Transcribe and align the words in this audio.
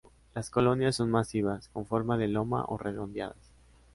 Las 0.33 0.49
colonias 0.49 0.95
son 0.95 1.11
masivas, 1.11 1.67
con 1.73 1.85
forma 1.85 2.17
de 2.17 2.27
loma 2.27 2.65
o 2.67 2.75
redondeadas. 2.79 3.51